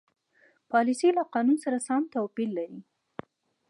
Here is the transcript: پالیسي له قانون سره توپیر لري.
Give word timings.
پالیسي 0.71 1.09
له 1.17 1.23
قانون 1.33 1.57
سره 1.63 1.77
توپیر 2.13 2.49
لري. 2.57 2.79